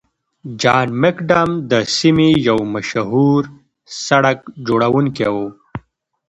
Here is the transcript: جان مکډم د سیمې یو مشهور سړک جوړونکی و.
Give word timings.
جان 0.61 0.87
مکډم 1.01 1.49
د 1.71 1.73
سیمې 1.97 2.29
یو 2.47 2.59
مشهور 2.73 3.41
سړک 4.05 4.39
جوړونکی 4.67 5.27
و. 5.35 5.37